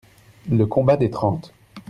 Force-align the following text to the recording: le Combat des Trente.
le 0.49 0.65
Combat 0.65 0.97
des 0.97 1.11
Trente. 1.11 1.53